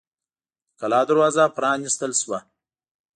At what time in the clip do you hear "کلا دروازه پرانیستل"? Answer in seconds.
0.79-2.11